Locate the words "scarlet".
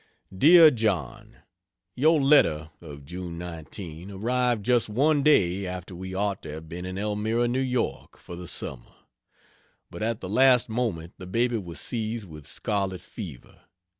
12.47-12.99